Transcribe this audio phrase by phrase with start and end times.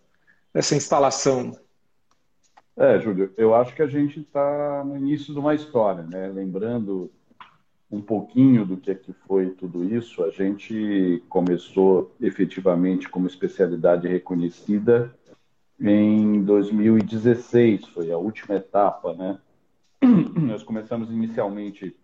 [0.52, 1.52] dessa instalação?
[2.76, 6.28] É, Júlio, eu acho que a gente está no início de uma história, né?
[6.28, 7.10] Lembrando
[7.90, 14.06] um pouquinho do que é que foi tudo isso, a gente começou efetivamente como especialidade
[14.06, 15.12] reconhecida
[15.78, 19.38] em 2016, foi a última etapa, né?
[20.36, 21.96] Nós começamos inicialmente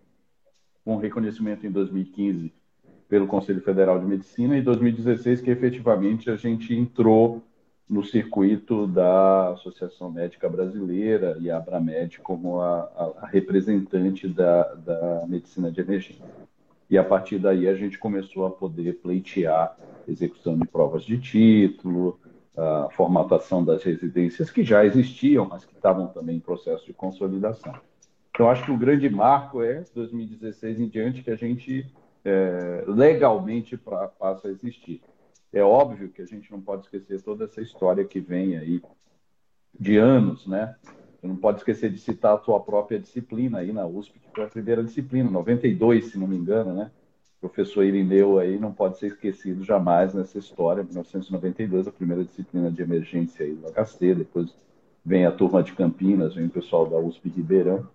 [0.84, 2.52] com reconhecimento em 2015
[3.08, 7.42] pelo Conselho Federal de Medicina e 2016 que efetivamente a gente entrou
[7.88, 15.24] no circuito da Associação Médica Brasileira e a Abramed como a, a, representante da, da
[15.28, 16.24] medicina de emergência.
[16.90, 19.76] E a partir daí a gente começou a poder pleitear
[20.08, 22.18] execução de provas de título,
[22.56, 27.74] a formatação das residências que já existiam, mas que estavam também em processo de consolidação.
[28.30, 31.86] Então, acho que o grande marco é 2016 em diante que a gente
[32.24, 35.00] é, legalmente pra, passa a existir.
[35.52, 38.82] É óbvio que a gente não pode esquecer toda essa história que vem aí
[39.78, 40.76] de anos, né?
[41.18, 44.44] Você não pode esquecer de citar a sua própria disciplina aí na USP, que foi
[44.44, 46.90] a primeira disciplina, 92, se não me engano, né?
[47.38, 52.70] O professor Irineu aí não pode ser esquecido jamais nessa história, 1992, a primeira disciplina
[52.70, 54.54] de emergência aí do HC, depois
[55.04, 57.88] vem a turma de Campinas, vem o pessoal da USP Ribeirão.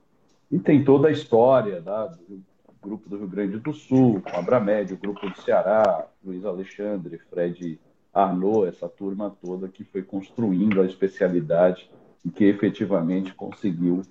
[0.49, 2.07] E tem toda a história tá?
[2.07, 2.41] do
[2.81, 7.79] grupo do Rio Grande do Sul, com Abramed, o grupo do Ceará, Luiz Alexandre, Fred
[8.13, 11.89] Arnaud, essa turma toda que foi construindo a especialidade
[12.25, 14.01] e que efetivamente conseguiu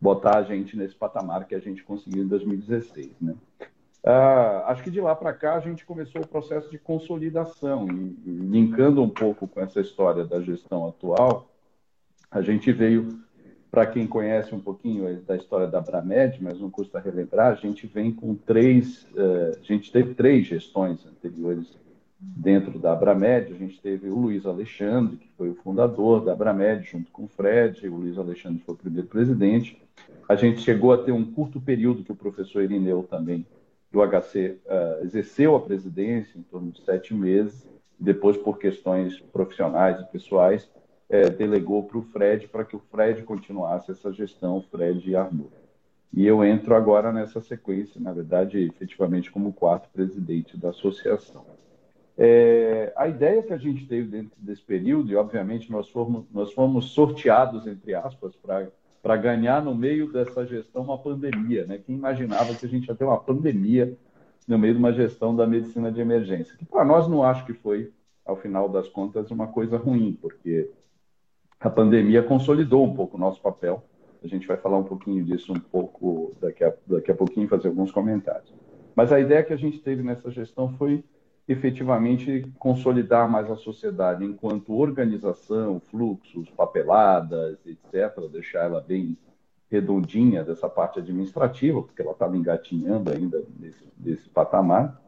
[0.00, 3.10] botar a gente nesse patamar que a gente conseguiu em 2016.
[3.20, 3.34] Né?
[4.04, 8.16] Ah, acho que de lá para cá a gente começou o processo de consolidação e,
[8.26, 11.50] e linkando um pouco com essa história da gestão atual,
[12.30, 13.23] a gente veio
[13.74, 17.88] para quem conhece um pouquinho da história da Abramed, mas não custa relembrar, a gente
[17.88, 21.76] vem com três, uh, a gente teve três gestões anteriores
[22.20, 23.52] dentro da Abramed.
[23.52, 27.28] A gente teve o Luiz Alexandre, que foi o fundador da Abramed, junto com o
[27.28, 27.88] Fred.
[27.88, 29.76] O Luiz Alexandre foi o primeiro presidente.
[30.28, 33.44] A gente chegou a ter um curto período que o professor Irineu também,
[33.90, 37.68] do HC, eh, exerceu a presidência, em torno de sete meses.
[37.98, 40.68] Depois, por questões profissionais e pessoais,
[41.08, 45.50] é, delegou para o Fred para que o Fred continuasse essa gestão, Fred e Arthur.
[46.12, 51.44] E eu entro agora nessa sequência, na verdade, efetivamente como quarto presidente da associação.
[52.16, 56.52] É, a ideia que a gente teve dentro desse período, e obviamente nós fomos, nós
[56.52, 61.66] fomos sorteados, entre aspas, para ganhar no meio dessa gestão uma pandemia.
[61.66, 61.80] Né?
[61.84, 63.98] Quem imaginava que a gente ia ter uma pandemia
[64.46, 66.56] no meio de uma gestão da medicina de emergência?
[66.56, 67.92] Que para nós não acho que foi,
[68.24, 70.70] ao final das contas, uma coisa ruim, porque
[71.60, 73.84] a pandemia consolidou um pouco o nosso papel.
[74.22, 77.68] A gente vai falar um pouquinho disso um pouco daqui a, daqui a pouquinho, fazer
[77.68, 78.52] alguns comentários.
[78.94, 81.04] Mas a ideia que a gente teve nessa gestão foi
[81.46, 89.16] efetivamente consolidar mais a sociedade enquanto organização, fluxos, papeladas, etc., deixar ela bem
[89.70, 95.00] redondinha dessa parte administrativa, porque ela estava engatinhando ainda nesse, nesse patamar,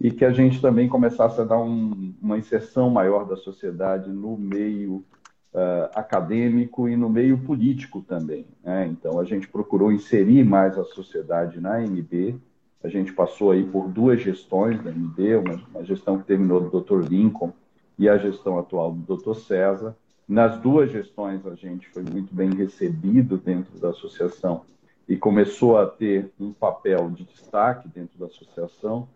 [0.00, 4.36] e que a gente também começasse a dar um, uma inserção maior da sociedade no
[4.36, 5.04] meio
[5.54, 8.44] uh, acadêmico e no meio político também.
[8.62, 8.86] Né?
[8.88, 12.36] Então, a gente procurou inserir mais a sociedade na MB.
[12.82, 16.80] A gente passou aí por duas gestões da MB, uma, uma gestão que terminou do
[16.80, 17.08] Dr.
[17.08, 17.52] Lincoln
[17.98, 19.34] e a gestão atual do Dr.
[19.34, 19.96] César.
[20.28, 24.62] Nas duas gestões, a gente foi muito bem recebido dentro da associação
[25.08, 29.06] e começou a ter um papel de destaque dentro da associação.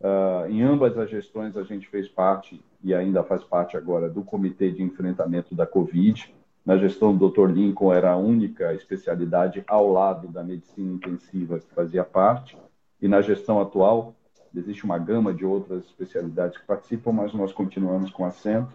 [0.00, 4.22] Uh, em ambas as gestões, a gente fez parte e ainda faz parte agora do
[4.22, 6.32] Comitê de Enfrentamento da Covid.
[6.64, 7.50] Na gestão do Dr.
[7.50, 12.56] Lincoln, era a única especialidade ao lado da medicina intensiva que fazia parte.
[13.00, 14.14] E na gestão atual,
[14.54, 18.72] existe uma gama de outras especialidades que participam, mas nós continuamos com assento.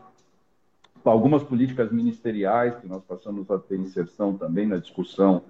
[1.05, 5.41] Algumas políticas ministeriais que nós passamos a ter inserção também na discussão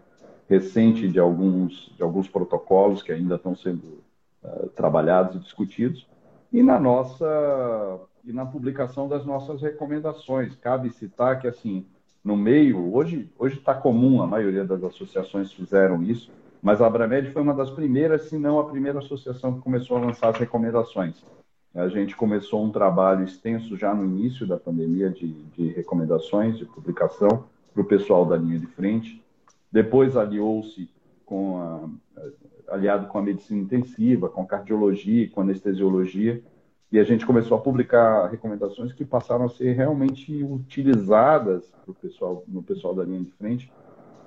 [0.49, 4.03] recente de alguns, de alguns protocolos que ainda estão sendo
[4.43, 6.07] uh, trabalhados e discutidos,
[6.51, 10.55] e na nossa e na publicação das nossas recomendações.
[10.55, 11.85] Cabe citar que assim,
[12.23, 16.31] no meio, hoje hoje está comum, a maioria das associações fizeram isso,
[16.61, 19.99] mas a Abramed foi uma das primeiras, se não a primeira associação que começou a
[19.99, 21.23] lançar as recomendações.
[21.75, 26.65] A gente começou um trabalho extenso já no início da pandemia de, de recomendações, de
[26.65, 29.21] publicação para o pessoal da linha de frente.
[29.71, 30.87] Depois aliou-se
[31.25, 36.41] com a, aliado com a medicina intensiva, com cardiologia, com anestesiologia,
[36.91, 42.43] e a gente começou a publicar recomendações que passaram a ser realmente utilizadas pro pessoal,
[42.47, 43.71] no pessoal da linha de frente.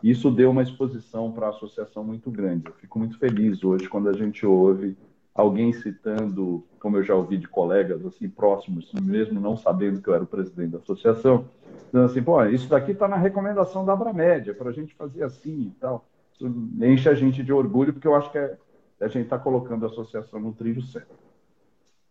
[0.02, 2.66] Isso deu uma exposição para a associação muito grande.
[2.66, 4.96] Eu fico muito feliz hoje quando a gente ouve
[5.32, 10.14] alguém citando, como eu já ouvi de colegas assim próximos, mesmo não sabendo que eu
[10.14, 11.48] era o presidente da associação,
[11.86, 15.68] dizendo assim, pô, isso daqui está na recomendação da Abramédia, para a gente fazer assim
[15.68, 16.04] e tal.
[16.36, 16.46] Isso
[16.80, 18.58] enche a gente de orgulho, porque eu acho que é,
[19.00, 21.14] a gente está colocando a associação no trilho certo.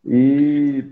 [0.04, 0.84] E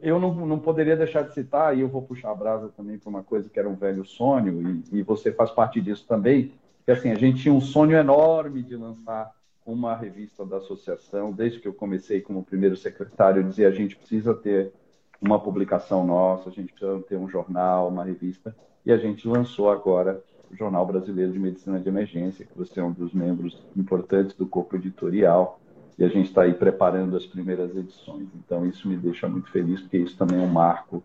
[0.00, 3.08] eu não, não poderia deixar de citar, e eu vou puxar a brasa também para
[3.08, 6.52] uma coisa que era um velho sonho, e, e você faz parte disso também,
[6.84, 9.30] que assim, a gente tinha um sonho enorme de lançar
[9.64, 14.34] uma revista da associação, desde que eu comecei como primeiro secretário, dizia a gente precisa
[14.34, 14.72] ter
[15.20, 19.70] uma publicação nossa, a gente precisa ter um jornal, uma revista, e a gente lançou
[19.70, 20.20] agora
[20.52, 24.76] Jornal Brasileiro de Medicina de Emergência, que você é um dos membros importantes do corpo
[24.76, 25.60] editorial,
[25.98, 28.28] e a gente está aí preparando as primeiras edições.
[28.34, 31.02] Então, isso me deixa muito feliz, porque isso também é um marco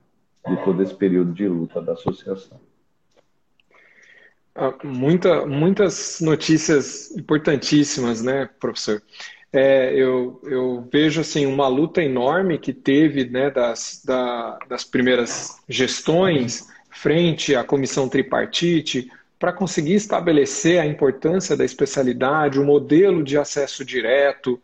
[0.48, 2.60] de todo esse período de luta da associação.
[4.56, 9.04] Ah, muita, muitas notícias importantíssimas, né, professor?
[9.54, 15.58] É, eu, eu, vejo assim uma luta enorme que teve né, das, da, das primeiras
[15.70, 23.38] gestões frente à comissão tripartite para conseguir estabelecer a importância da especialidade, o modelo de
[23.38, 24.62] acesso direto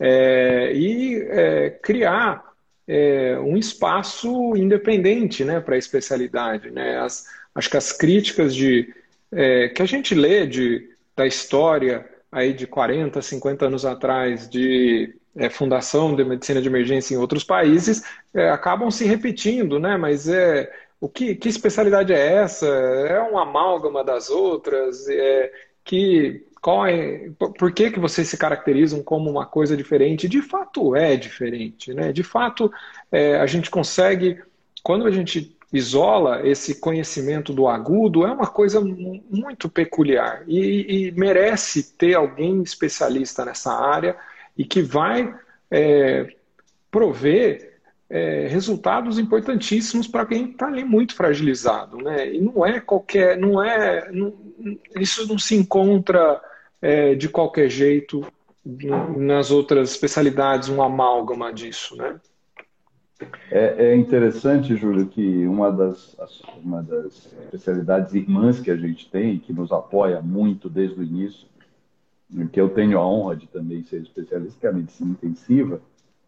[0.00, 2.52] é, e é, criar
[2.86, 6.70] é, um espaço independente né, para a especialidade.
[6.70, 6.98] Né?
[6.98, 8.92] As, acho que as críticas de
[9.32, 15.14] é, que a gente lê de, da história aí de 40, 50 anos atrás de
[15.36, 19.96] é, fundação de medicina de emergência em outros países é, acabam se repetindo, né?
[19.96, 20.70] Mas é
[21.04, 22.66] o que, que especialidade é essa?
[22.66, 25.06] É uma amálgama das outras?
[25.06, 25.52] É,
[25.84, 27.28] que qual é,
[27.58, 30.26] por que, que vocês se caracterizam como uma coisa diferente?
[30.26, 32.10] De fato é diferente, né?
[32.10, 32.72] De fato
[33.12, 34.42] é, a gente consegue
[34.82, 41.12] quando a gente isola esse conhecimento do agudo é uma coisa muito peculiar e, e
[41.12, 44.16] merece ter alguém especialista nessa área
[44.56, 45.34] e que vai
[45.70, 46.34] é,
[46.90, 47.73] prover
[48.08, 52.34] é, resultados importantíssimos para quem está ali muito fragilizado, né?
[52.34, 54.34] E não é qualquer, não é, não,
[54.98, 56.40] isso não se encontra
[56.80, 58.26] é, de qualquer jeito
[59.16, 62.18] nas outras especialidades, um amálgama disso, né?
[63.50, 66.16] É, é, interessante, Júlio, que uma das,
[66.62, 71.46] uma das especialidades irmãs que a gente tem, que nos apoia muito desde o início,
[72.52, 75.80] que eu tenho a honra de também ser especialista, que é a medicina intensiva,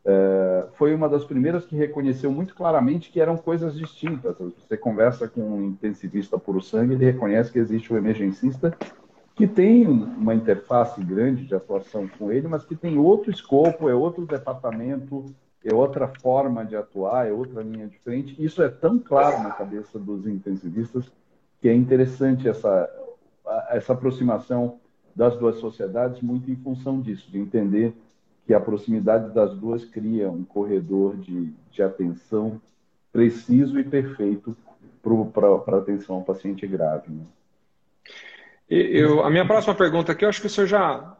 [0.08, 4.36] é, foi uma das primeiras que reconheceu muito claramente que eram coisas distintas.
[4.38, 8.76] Você conversa com um intensivista puro sangue, ele reconhece que existe o um emergencista
[9.34, 13.94] que tem uma interface grande de atuação com ele, mas que tem outro escopo, é
[13.94, 15.26] outro departamento,
[15.62, 18.34] é outra forma de atuar, é outra linha de frente.
[18.42, 21.12] Isso é tão claro na cabeça dos intensivistas
[21.60, 22.88] que é interessante essa,
[23.70, 24.78] essa aproximação
[25.14, 27.94] das duas sociedades, muito em função disso, de entender
[28.46, 32.60] que a proximidade das duas cria um corredor de, de atenção
[33.12, 34.56] preciso e perfeito
[35.32, 37.10] para a atenção ao paciente grave.
[37.10, 37.24] Né?
[38.68, 41.16] Eu, a minha próxima pergunta aqui, eu acho que o senhor já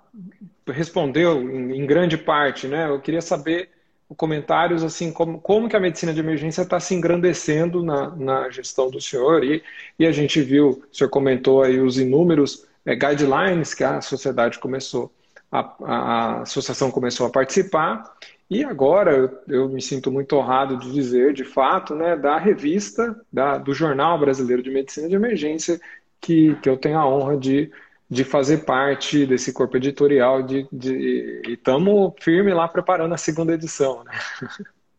[0.67, 2.89] respondeu em, em grande parte, né?
[2.89, 3.71] Eu queria saber
[4.17, 8.89] comentários assim como, como que a medicina de emergência está se engrandecendo na, na gestão
[8.89, 9.63] do senhor e,
[9.99, 14.61] e a gente viu, o senhor comentou aí os inúmeros é, guidelines que a sociedade
[14.61, 15.13] começou
[15.51, 18.17] a, a, associação começou a participar
[18.49, 23.59] e agora eu me sinto muito honrado de dizer, de fato, né, da revista, da,
[23.59, 25.81] do Jornal Brasileiro de Medicina de Emergência,
[26.21, 27.73] que, que eu tenho a honra de,
[28.09, 33.53] de fazer parte desse corpo editorial de, de, e estamos firme lá preparando a segunda
[33.53, 34.05] edição.
[34.05, 34.13] Né?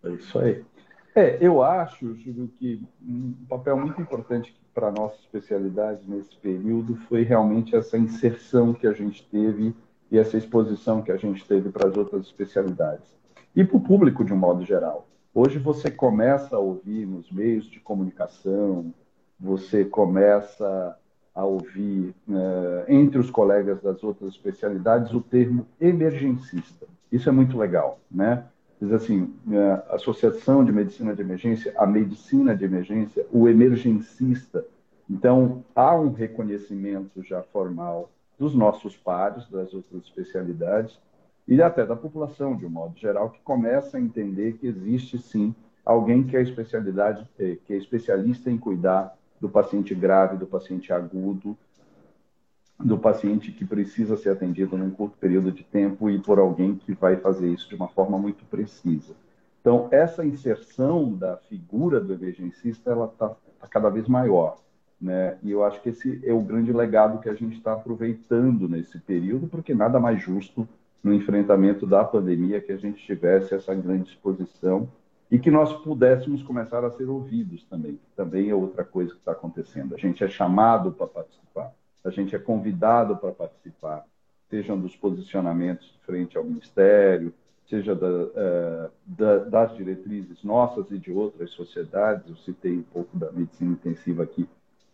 [0.03, 0.63] É isso aí.
[1.15, 6.95] É, eu acho, Júlio, que um papel muito importante para a nossa especialidade nesse período
[7.09, 9.73] foi realmente essa inserção que a gente teve
[10.11, 13.15] e essa exposição que a gente teve para as outras especialidades.
[13.55, 15.07] E para o público, de um modo geral.
[15.33, 18.93] Hoje você começa a ouvir nos meios de comunicação,
[19.39, 20.97] você começa
[21.33, 26.87] a ouvir né, entre os colegas das outras especialidades o termo emergencista.
[27.11, 28.45] Isso é muito legal, né?
[28.79, 34.65] diz assim, né, a Associação de Medicina de Emergência, a medicina de emergência, o emergencista.
[35.09, 40.99] Então, há um reconhecimento já formal dos nossos pares, das outras especialidades,
[41.47, 45.55] e até da população, de um modo geral, que começa a entender que existe, sim,
[45.85, 50.91] alguém que é especialidade, eh, que é especialista em cuidar do paciente grave, do paciente
[50.91, 51.57] agudo,
[52.79, 56.93] do paciente que precisa ser atendido num curto período de tempo e por alguém que
[56.93, 59.15] vai fazer isso de uma forma muito precisa.
[59.61, 64.57] Então, essa inserção da figura do emergencista, ela está tá cada vez maior.
[64.99, 65.37] Né?
[65.43, 68.99] E eu acho que esse é o grande legado que a gente está aproveitando nesse
[68.99, 70.67] período, porque nada mais justo
[71.03, 74.89] no enfrentamento da pandemia que a gente tivesse essa grande exposição
[75.29, 79.19] e que nós pudéssemos começar a ser ouvidos também, que também é outra coisa que
[79.19, 79.93] está acontecendo.
[79.93, 81.71] A gente é chamado para participar
[82.07, 84.05] a gente é convidado para participar,
[84.49, 87.33] sejam dos posicionamentos frente ao Ministério,
[87.69, 92.29] seja da, uh, da, das diretrizes nossas e de outras sociedades.
[92.29, 94.47] Eu citei um pouco da medicina intensiva aqui,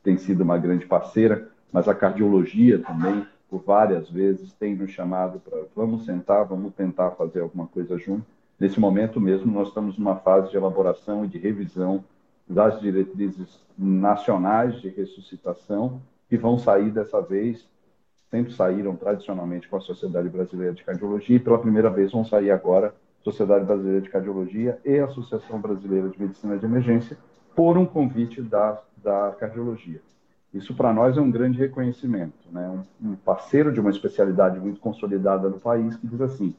[0.03, 5.39] tem sido uma grande parceira, mas a cardiologia também, por várias vezes, tem nos chamado
[5.39, 8.25] para vamos sentar, vamos tentar fazer alguma coisa junto.
[8.59, 12.03] Nesse momento mesmo, nós estamos numa fase de elaboração e de revisão
[12.47, 17.67] das diretrizes nacionais de ressuscitação que vão sair dessa vez,
[18.29, 22.51] sempre saíram tradicionalmente com a Sociedade Brasileira de Cardiologia, e pela primeira vez vão sair
[22.51, 22.93] agora
[23.23, 27.17] Sociedade Brasileira de Cardiologia e Associação Brasileira de Medicina de Emergência,
[27.55, 30.01] por um convite da, da cardiologia.
[30.53, 32.83] Isso para nós é um grande reconhecimento, né?
[33.01, 36.55] um, parceiro de uma especialidade muito consolidada no país que diz assim: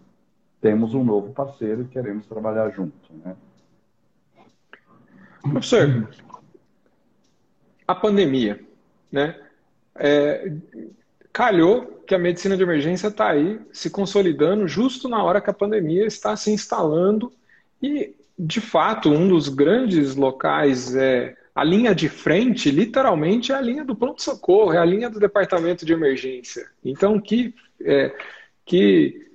[0.60, 2.94] temos um novo parceiro e queremos trabalhar junto.
[3.24, 3.36] Né?
[5.42, 6.08] Professor,
[7.86, 8.60] a pandemia,
[9.12, 9.38] né?
[9.94, 10.52] é,
[11.32, 15.54] calhou que a medicina de emergência está aí se consolidando justo na hora que a
[15.54, 17.32] pandemia está se instalando
[17.80, 23.60] e, de fato, um dos grandes locais é a linha de frente, literalmente, é a
[23.60, 26.66] linha do pronto-socorro, é a linha do departamento de emergência.
[26.84, 28.12] Então, que, é,
[28.64, 29.30] que,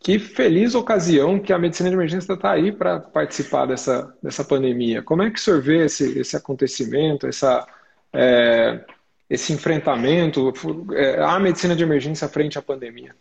[0.00, 5.02] que feliz ocasião que a medicina de emergência está aí para participar dessa, dessa pandemia.
[5.02, 7.66] Como é que o senhor vê esse, esse acontecimento, essa.
[8.12, 8.84] É,
[9.28, 10.50] esse enfrentamento,
[10.94, 13.14] é, a medicina de emergência frente à pandemia?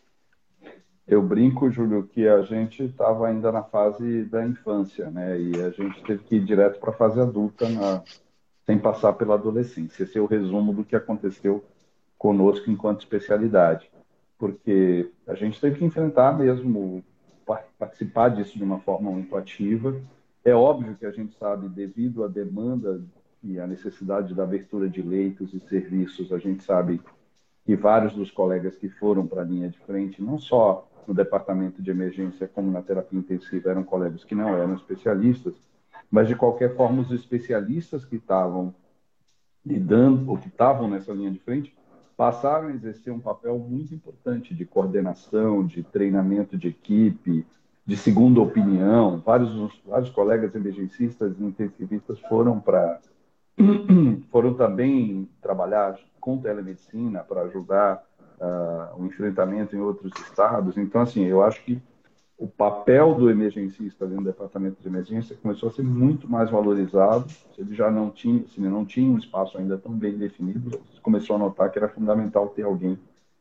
[1.06, 5.40] Eu brinco, Júlio, que a gente estava ainda na fase da infância, né?
[5.40, 8.04] E a gente teve que ir direto para a fase adulta, na...
[8.68, 10.04] sem passar pela adolescência.
[10.04, 11.64] Esse é o resumo do que aconteceu
[12.18, 13.90] conosco enquanto especialidade,
[14.38, 17.02] porque a gente teve que enfrentar mesmo,
[17.80, 19.96] participar disso de uma forma muito ativa.
[20.44, 23.02] É óbvio que a gente sabe, devido à demanda
[23.42, 27.00] e a necessidade da abertura de leitos e serviços, a gente sabe
[27.66, 31.82] que vários dos colegas que foram para a linha de frente, não só no departamento
[31.82, 35.54] de emergência como na terapia intensiva, eram colegas que não eram especialistas,
[36.10, 38.74] mas de qualquer forma os especialistas que estavam
[39.66, 41.76] lidando ou que estavam nessa linha de frente
[42.16, 47.46] passaram a exercer um papel muito importante de coordenação, de treinamento de equipe,
[47.86, 49.22] de segunda opinião.
[49.24, 53.00] Vários, vários colegas emergencistas e intensivistas foram para
[54.32, 58.04] foram também trabalhar com telemedicina para ajudar
[58.40, 60.78] uh, o enfrentamento em outros estados.
[60.78, 61.82] Então, assim, eu acho que
[62.38, 67.26] o papel do emergencista dentro do departamento de emergência começou a ser muito mais valorizado.
[67.58, 70.80] Ele já não tinha, assim, não tinha um espaço ainda tão bem definido.
[71.02, 72.98] Começou a notar que era fundamental ter alguém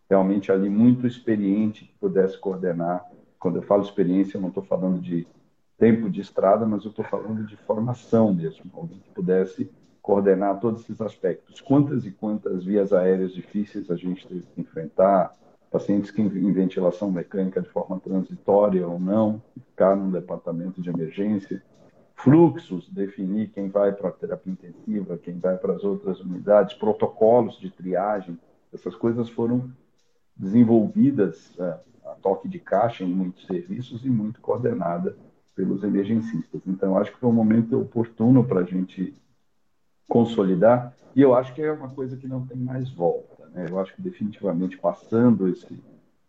[0.08, 3.04] realmente ali muito experiente que pudesse coordenar.
[3.38, 5.26] Quando eu falo experiência, eu não estou falando de
[5.76, 10.82] tempo de estrada, mas eu estou falando de formação mesmo, alguém que pudesse coordenar todos
[10.82, 11.60] esses aspectos.
[11.60, 15.34] Quantas e quantas vias aéreas difíceis a gente teve que enfrentar,
[15.76, 21.62] pacientes que em ventilação mecânica de forma transitória ou não, ficar no departamento de emergência,
[22.14, 27.60] fluxos, definir quem vai para a terapia intensiva, quem vai para as outras unidades, protocolos
[27.60, 28.38] de triagem,
[28.72, 29.70] essas coisas foram
[30.34, 35.14] desenvolvidas é, a toque de caixa em muitos serviços e muito coordenada
[35.54, 36.62] pelos emergencistas.
[36.66, 39.14] Então, acho que foi um momento oportuno para a gente
[40.08, 43.35] consolidar, e eu acho que é uma coisa que não tem mais volta.
[43.56, 43.66] Né?
[43.70, 45.82] Eu acho que definitivamente passando esse,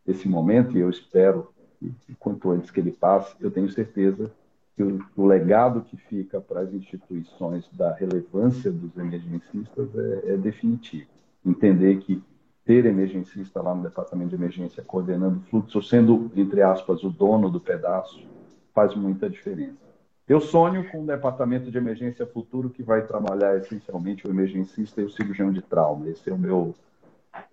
[0.07, 4.31] esse momento, e eu espero que quanto antes que ele passe, eu tenho certeza
[4.75, 10.37] que o, o legado que fica para as instituições da relevância dos emergencistas é, é
[10.37, 11.07] definitivo.
[11.45, 12.23] Entender que
[12.63, 17.49] ter emergencista lá no departamento de emergência coordenando o fluxo, sendo, entre aspas, o dono
[17.49, 18.25] do pedaço,
[18.73, 19.87] faz muita diferença.
[20.27, 25.05] Eu sonho com um departamento de emergência futuro que vai trabalhar essencialmente o emergencista e
[25.05, 26.09] o cirurgião de trauma.
[26.09, 26.75] Esse é o meu,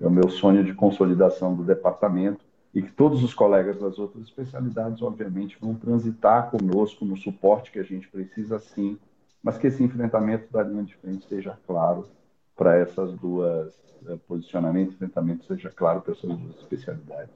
[0.01, 4.25] é o meu sonho de consolidação do departamento e que todos os colegas das outras
[4.25, 8.99] especialidades, obviamente, vão transitar conosco no suporte que a gente precisa, sim,
[9.43, 12.09] mas que esse enfrentamento da linha de frente seja claro
[12.57, 13.73] para essas duas
[14.07, 17.31] eh, posicionamento e enfrentamento seja claro para essas duas especialidades.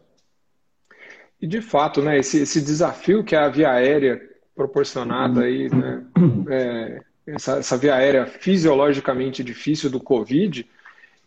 [1.41, 4.21] E de fato, né, esse, esse desafio que a via aérea
[4.55, 6.05] proporcionada aí, né,
[6.51, 10.69] é, essa, essa via aérea fisiologicamente difícil do Covid,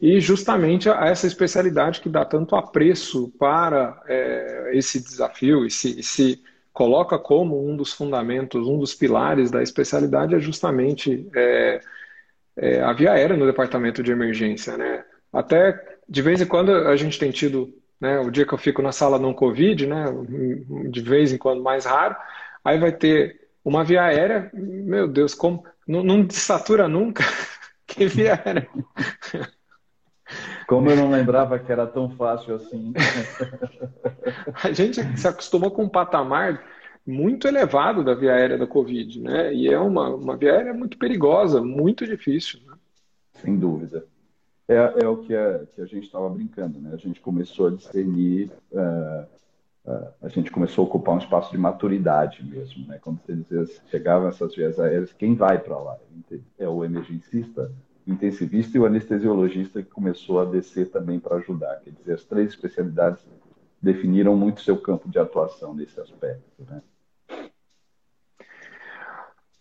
[0.02, 6.02] e justamente a essa especialidade que dá tanto apreço para é, esse desafio e se,
[6.02, 6.42] se,
[6.74, 11.82] coloca como um dos fundamentos, um dos pilares da especialidade é justamente é,
[12.56, 14.78] é, a via aérea no departamento de emergência.
[14.78, 15.04] Né?
[15.34, 18.82] Até de vez em quando a gente tem tido, né, o dia que eu fico
[18.82, 20.06] na sala não Covid, né,
[20.90, 22.16] de vez em quando mais raro,
[22.64, 27.24] aí vai ter uma via aérea, meu Deus, como não, não satura nunca.
[27.86, 28.70] que via aérea.
[30.72, 32.94] Como eu não lembrava que era tão fácil assim.
[34.64, 36.64] a gente se acostumou com um patamar
[37.06, 39.54] muito elevado da via aérea da Covid, né?
[39.54, 42.62] E é uma, uma via aérea muito perigosa, muito difícil.
[42.66, 42.74] Né?
[43.34, 44.06] Sem dúvida.
[44.66, 46.92] É, é o que a, que a gente estava brincando, né?
[46.94, 49.26] A gente começou a discernir, uh,
[49.92, 52.98] uh, a gente começou a ocupar um espaço de maturidade mesmo, né?
[53.02, 55.98] Quando você dizia, chegavam essas vias aéreas, quem vai para lá?
[56.58, 57.70] É o emergencista,
[58.08, 61.80] intensivista e o anestesiologista que começou a descer também para ajudar.
[61.82, 63.24] Quer dizer, as três especialidades
[63.82, 66.44] definiram muito seu campo de atuação nesse aspecto.
[66.60, 66.82] Né?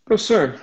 [0.04, 0.60] Professor,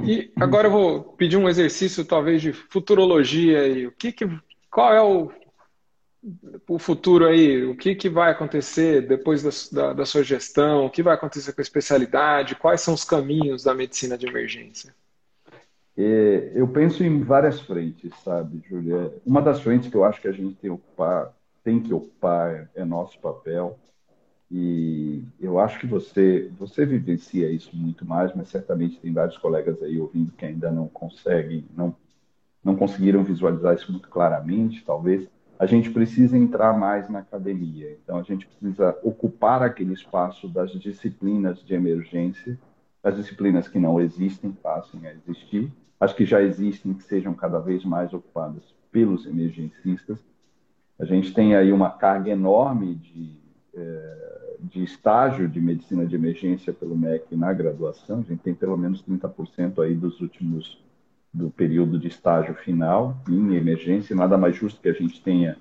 [0.00, 3.86] e agora eu vou pedir um exercício talvez de futurologia aí.
[3.86, 4.24] O que, que
[4.70, 5.30] qual é o,
[6.68, 7.64] o futuro aí?
[7.64, 10.86] O que, que vai acontecer depois da, da, da sua gestão?
[10.86, 12.54] O que vai acontecer com a especialidade?
[12.54, 14.94] Quais são os caminhos da medicina de emergência?
[16.00, 19.12] É, eu penso em várias frentes, sabe, Julia?
[19.26, 21.34] Uma das frentes que eu acho que a gente tem, ocupar,
[21.64, 23.76] tem que ocupar é nosso papel.
[24.48, 29.82] E eu acho que você, você vivencia isso muito mais, mas certamente tem vários colegas
[29.82, 31.92] aí ouvindo que ainda não conseguem, não,
[32.62, 35.28] não conseguiram visualizar isso muito claramente, talvez.
[35.58, 37.98] A gente precisa entrar mais na academia.
[38.04, 42.56] Então, a gente precisa ocupar aquele espaço das disciplinas de emergência,
[43.02, 47.58] as disciplinas que não existem passem a existir as que já existem, que sejam cada
[47.58, 50.18] vez mais ocupadas pelos emergencistas.
[50.98, 53.36] A gente tem aí uma carga enorme de,
[53.74, 58.20] é, de estágio de medicina de emergência pelo MEC na graduação.
[58.20, 60.82] A gente tem pelo menos 30% aí dos últimos
[61.32, 64.16] do período de estágio final em emergência.
[64.16, 65.56] Nada mais justo que a gente tenha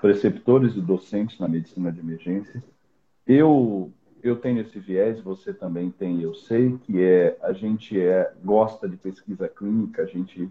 [0.00, 2.62] preceptores e docentes na medicina de emergência.
[3.26, 3.90] Eu
[4.24, 8.88] eu tenho esse viés, você também tem, eu sei, que é a gente é, gosta
[8.88, 10.48] de pesquisa clínica, a gente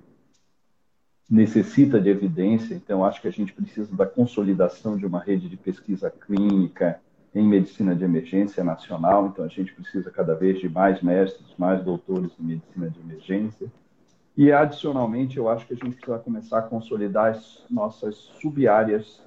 [1.27, 5.57] necessita de evidência, então acho que a gente precisa da consolidação de uma rede de
[5.57, 7.01] pesquisa clínica
[7.33, 11.83] em medicina de emergência nacional, então a gente precisa cada vez de mais mestres, mais
[11.83, 13.71] doutores em medicina de emergência.
[14.37, 19.19] E adicionalmente, eu acho que a gente precisa começar a consolidar as nossas sub-áreas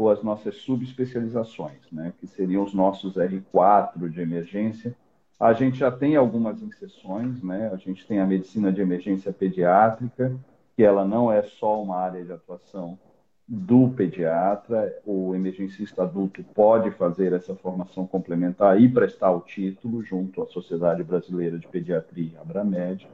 [0.00, 4.96] ou as nossas subespecializações, né, que seriam os nossos R4 de emergência.
[5.38, 7.70] A gente já tem algumas inserções, né?
[7.70, 10.34] A gente tem a medicina de emergência pediátrica,
[10.74, 12.98] que ela não é só uma área de atuação
[13.46, 20.42] do pediatra, o emergencista adulto pode fazer essa formação complementar e prestar o título junto
[20.42, 23.06] à Sociedade Brasileira de Pediatria, Abramed.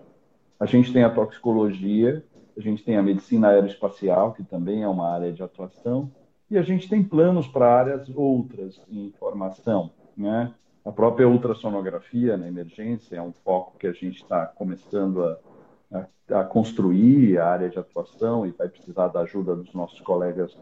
[0.60, 2.22] A gente tem a toxicologia,
[2.56, 6.12] a gente tem a medicina aeroespacial, que também é uma área de atuação,
[6.50, 10.52] e a gente tem planos para áreas outras em formação, né?
[10.84, 15.38] A própria ultrassonografia na emergência é um foco que a gente está começando a,
[15.92, 20.56] a, a, construir a área de atuação e vai precisar da ajuda dos nossos colegas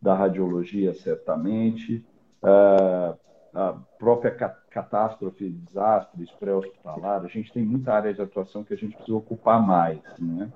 [0.00, 2.02] da radiologia, certamente.
[2.42, 3.18] Uh,
[3.52, 8.94] a própria catástrofe, desastres pré-hospitalar, a gente tem muita área de atuação que a gente
[8.96, 10.50] precisa ocupar mais, né?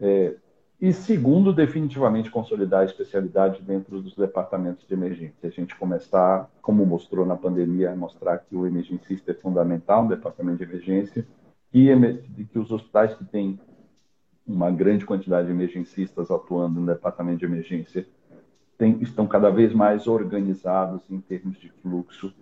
[0.00, 0.36] É,
[0.80, 5.46] E segundo, definitivamente consolidar a especialidade dentro dos departamentos de emergência.
[5.46, 10.08] A gente começar, como mostrou na pandemia, a mostrar que o emergencista é fundamental no
[10.08, 11.26] departamento de emergência
[11.70, 11.86] e
[12.50, 13.60] que os hospitais que têm
[14.46, 18.06] uma grande quantidade de emergencistas atuando no departamento de emergência
[18.78, 22.32] tem, estão cada vez mais organizados em termos de fluxo.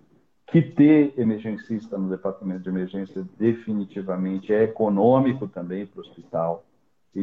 [0.46, 6.64] Que ter emergencista no departamento de emergência definitivamente é econômico também para o hospital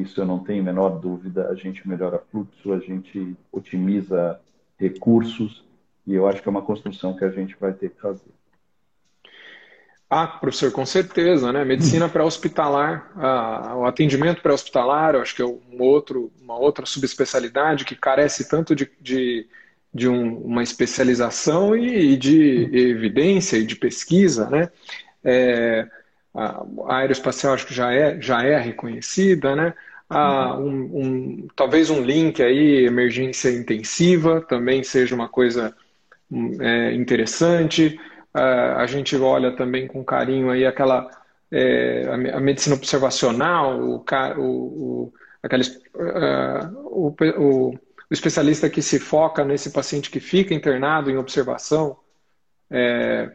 [0.02, 1.48] isso eu não tenho a menor dúvida.
[1.50, 4.40] A gente melhora fluxo, a gente otimiza
[4.78, 5.64] recursos
[6.06, 8.32] e eu acho que é uma construção que a gente vai ter que fazer.
[10.08, 11.66] Ah, professor, com certeza, né?
[11.66, 17.86] Medicina pré-hospitalar, ah, o atendimento pré-hospitalar, eu acho que é um outro, uma outra subespecialidade
[17.86, 19.48] que carece tanto de, de,
[19.92, 24.70] de um, uma especialização e, e, de evidência e de pesquisa, né?
[25.24, 25.88] É,
[26.36, 29.74] a aeroespacial acho que já é, já é reconhecida, né?
[30.10, 35.76] Ah, um, um, talvez um link aí, emergência intensiva, também seja uma coisa
[36.30, 38.00] hum, é, interessante.
[38.34, 41.10] Ah, a gente olha também com carinho aí aquela
[41.52, 44.04] é, a medicina observacional, o,
[44.38, 45.64] o, o, aquele,
[45.96, 47.80] uh, o, o, o,
[48.12, 51.98] especialista que se foca nesse paciente que fica internado em observação.
[52.70, 53.32] É,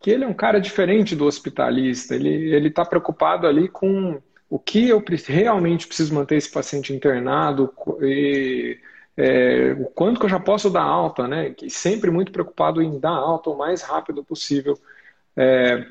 [0.00, 2.14] que ele é um cara diferente do hospitalista.
[2.14, 8.78] Ele está preocupado ali com o que eu realmente preciso manter esse paciente internado e
[9.16, 11.54] é, o quanto que eu já posso dar alta, né?
[11.62, 14.78] E sempre muito preocupado em dar alta o mais rápido possível
[15.36, 15.86] é,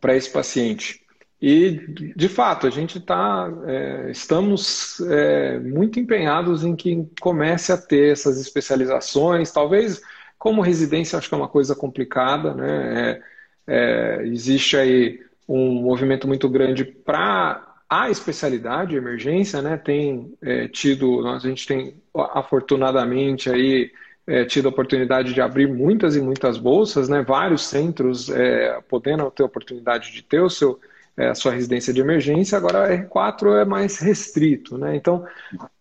[0.00, 1.04] para esse paciente.
[1.42, 7.76] E, de fato, a gente está, é, estamos é, muito empenhados em que comece a
[7.76, 10.00] ter essas especializações, talvez
[10.38, 13.20] como residência, acho que é uma coisa complicada, né?
[13.68, 19.76] É, é, existe aí um movimento muito grande para a especialidade de emergência, né?
[19.76, 23.90] Tem é, tido, a gente tem afortunadamente aí
[24.26, 27.22] é, tido a oportunidade de abrir muitas e muitas bolsas, né?
[27.22, 30.80] Vários centros é, podendo ter a oportunidade de ter o seu
[31.16, 32.58] é, a sua residência de emergência.
[32.58, 34.96] Agora a R4 é mais restrito, né?
[34.96, 35.24] Então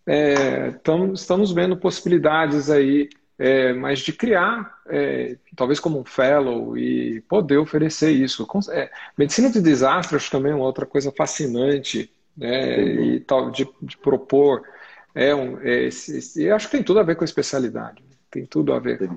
[0.06, 6.78] é, tam, estamos vendo possibilidades aí é, mas de criar, é, talvez como um fellow,
[6.78, 8.48] e poder oferecer isso.
[8.72, 13.98] É, medicina de desastre, acho também uma outra coisa fascinante, né, e tal, de, de
[13.98, 14.64] propor.
[15.14, 18.04] É um, é, esse, esse, acho que tem tudo a ver com a especialidade.
[18.30, 19.10] Tem tudo a ver.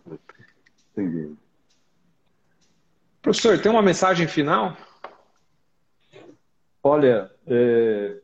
[0.93, 1.35] Entendi.
[3.21, 4.77] Professor, tem uma mensagem final?
[6.83, 8.17] Olha, é,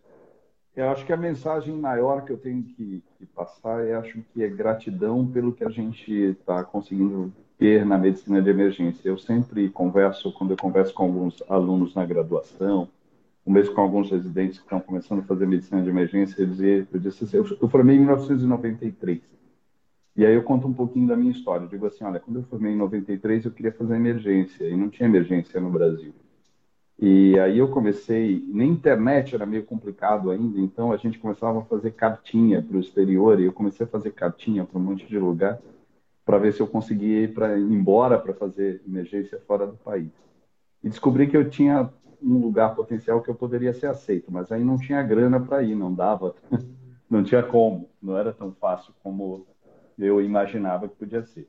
[0.77, 4.43] eu acho que a mensagem maior que eu tenho que, que passar é acho que
[4.43, 9.09] é gratidão pelo que a gente está conseguindo ter na medicina de emergência.
[9.09, 12.89] Eu sempre converso, quando eu converso com alguns alunos na graduação,
[13.45, 16.89] ou mesmo com alguns residentes que estão começando a fazer medicina de emergência, eu, dizia,
[16.93, 19.21] eu disse assim, eu, eu formei em 1993.
[20.17, 21.65] E aí eu conto um pouquinho da minha história.
[21.65, 24.89] Eu digo assim, olha, quando eu formei em 93, eu queria fazer emergência, e não
[24.89, 26.13] tinha emergência no Brasil.
[26.99, 31.65] E aí eu comecei, nem internet era meio complicado ainda, então a gente começava a
[31.65, 35.19] fazer cartinha para o exterior, e eu comecei a fazer cartinha para um monte de
[35.19, 35.59] lugar,
[36.25, 40.11] para ver se eu conseguia ir, pra, embora para fazer emergência fora do país.
[40.83, 41.91] E descobri que eu tinha
[42.23, 45.75] um lugar potencial que eu poderia ser aceito, mas aí não tinha grana para ir,
[45.75, 46.35] não dava,
[47.11, 49.47] não tinha como, não era tão fácil como
[49.99, 51.49] eu imaginava que podia ser.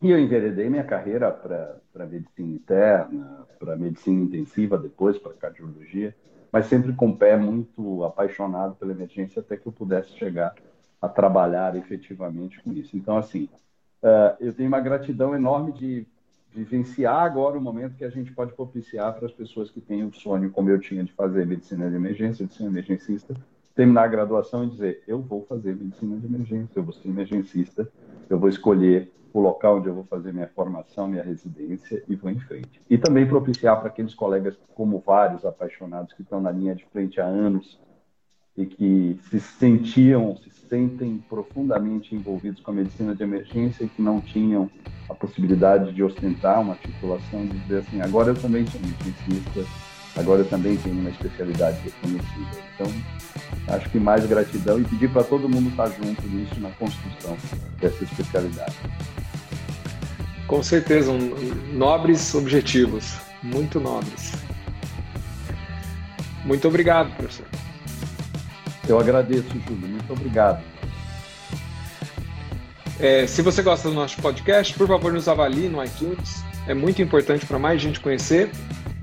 [0.00, 6.14] E eu enveredei minha carreira para medicina interna, para medicina intensiva depois, para cardiologia,
[6.52, 10.54] mas sempre com o pé muito apaixonado pela emergência até que eu pudesse chegar
[11.02, 12.96] a trabalhar efetivamente com isso.
[12.96, 13.48] Então, assim,
[14.02, 16.06] uh, eu tenho uma gratidão enorme de
[16.52, 20.12] vivenciar agora o momento que a gente pode propiciar para as pessoas que têm o
[20.12, 23.34] sonho, como eu tinha, de fazer medicina de emergência, de ser emergencista,
[23.74, 27.88] terminar a graduação e dizer: eu vou fazer medicina de emergência, eu vou ser emergencista,
[28.28, 32.30] eu vou escolher o local onde eu vou fazer minha formação, minha residência e vou
[32.30, 32.80] em frente.
[32.88, 37.20] E também propiciar para aqueles colegas, como vários apaixonados que estão na linha de frente
[37.20, 37.78] há anos
[38.56, 44.02] e que se sentiam, se sentem profundamente envolvidos com a medicina de emergência e que
[44.02, 44.68] não tinham
[45.08, 49.87] a possibilidade de ostentar uma titulação, de dizer assim, agora eu também sou emergencista,
[50.18, 52.62] agora também tenho uma especialidade reconhecida.
[52.74, 52.92] Então,
[53.68, 57.36] acho que mais gratidão e pedir para todo mundo estar junto nisso, na construção
[57.80, 58.74] dessa especialidade.
[60.46, 61.30] Com certeza, um,
[61.72, 64.32] nobres objetivos, muito nobres.
[66.44, 67.46] Muito obrigado, professor.
[68.88, 69.86] Eu agradeço, Júlio.
[69.88, 70.62] Muito obrigado.
[72.98, 76.42] É, se você gosta do nosso podcast, por favor, nos avalie no iTunes.
[76.66, 78.50] É muito importante para mais gente conhecer.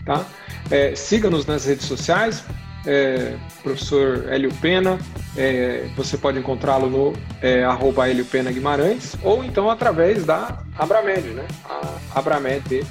[0.04, 0.26] Tá?
[0.72, 2.44] É, Siga-nos nas redes sociais,
[2.86, 5.00] é, professor Hélio Pena,
[5.36, 11.46] é, você pode encontrá-lo no é, arroba Pena Guimarães ou então através da Abramed, né?
[12.14, 12.86] Abramed,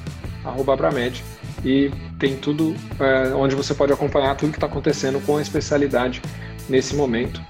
[0.44, 1.22] arroba Abramed.
[1.64, 6.20] E tem tudo é, onde você pode acompanhar tudo que está acontecendo com a especialidade
[6.68, 7.40] nesse momento.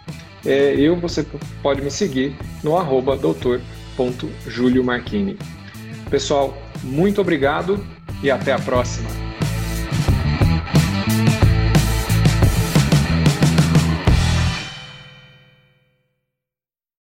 [0.46, 1.26] É, eu, você
[1.62, 5.38] pode me seguir no arroba doutor.juliomarchini.
[6.10, 7.84] Pessoal, muito obrigado
[8.22, 9.08] e até a próxima.